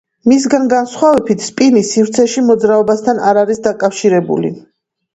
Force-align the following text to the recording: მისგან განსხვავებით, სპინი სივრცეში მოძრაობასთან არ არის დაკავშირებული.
მისგან 0.29 0.63
განსხვავებით, 0.71 1.43
სპინი 1.49 1.85
სივრცეში 1.91 2.45
მოძრაობასთან 2.49 3.25
არ 3.31 3.45
არის 3.45 3.65
დაკავშირებული. 3.71 4.57